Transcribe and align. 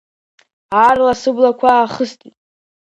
Аарла 0.83 1.13
сыблақәа 1.21 1.69
аахыстит. 1.73 2.35